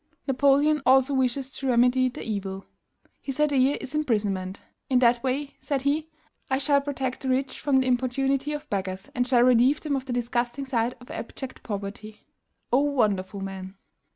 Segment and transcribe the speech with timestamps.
[0.25, 2.65] "Napoleon also wishes to remedy the evil:
[3.19, 4.59] his idea is imprisonment.
[4.89, 6.09] 'In that way,' said he,
[6.49, 10.05] 'I shall protect the rich from the importunity of beggars, and shall relieve them of
[10.05, 12.21] the disgusting sight of abject poverty.'"
[12.73, 13.75] O wonderful man!